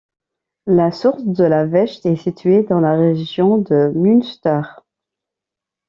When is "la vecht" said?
1.43-2.07